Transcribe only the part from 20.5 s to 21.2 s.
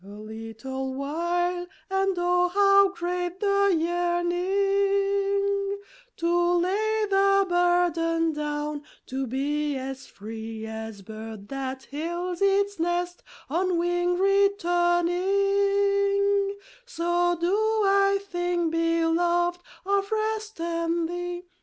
and